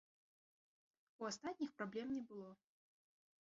У 1.23 1.27
астатніх 1.31 1.75
праблем 1.83 2.07
не 2.15 2.23
было. 2.33 2.49